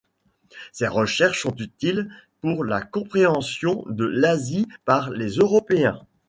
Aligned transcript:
Ses 0.71 0.87
recherches 0.87 1.43
sont 1.43 1.55
utiles 1.57 2.11
pour 2.39 2.63
la 2.65 2.81
compréhension 2.81 3.83
de 3.87 4.05
l'Asie 4.05 4.65
par 4.83 5.11
les 5.11 5.35
Européens. 5.35 5.99